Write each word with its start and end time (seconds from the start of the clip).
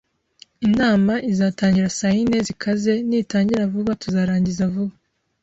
Inama 0.67 1.13
izatangira 1.31 1.89
saa 1.99 2.15
yine 2.17 2.37
zikaze. 2.47 2.93
Nitangira 3.07 3.69
vuba, 3.73 3.91
tuzarangiza 4.01 4.63
vuba. 4.73 4.93